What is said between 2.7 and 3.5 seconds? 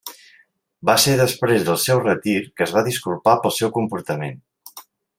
va disculpar